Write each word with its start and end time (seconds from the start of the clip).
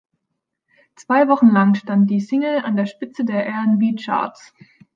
Zwei 0.95 1.27
Wochen 1.27 1.49
lang 1.49 1.75
stand 1.75 2.09
die 2.09 2.21
Single 2.21 2.61
an 2.65 2.75
der 2.75 2.87
Spitze 2.87 3.23
der 3.23 3.45
R&B-Charts. 3.45 4.51